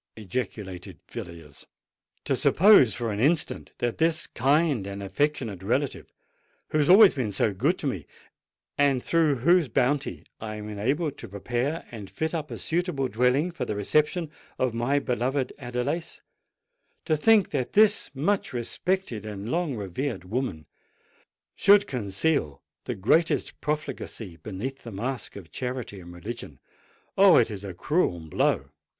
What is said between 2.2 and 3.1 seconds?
"To suppose